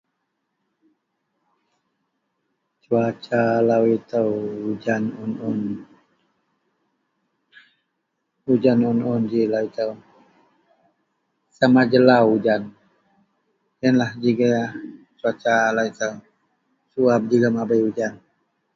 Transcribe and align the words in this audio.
Cuaca 2.83 3.41
lau 3.69 3.83
ito 3.95 4.21
ujan 4.69 5.03
un-un, 5.23 5.59
ujan 8.51 8.79
un-un, 8.91 9.21
ji 9.31 9.41
lau 9.53 9.63
ito, 9.69 9.87
sama 11.57 11.81
jelau 11.91 12.25
ujan, 12.35 12.61
iyen 13.79 13.95
lah 14.01 14.11
ji 14.21 14.31
gaya 14.39 14.63
cuaca 15.19 15.53
lau 15.75 15.85
ito. 15.91 16.09
Suwab 16.91 17.21
jegum 17.29 17.55
abei 17.63 17.83
ujan. 17.89 18.13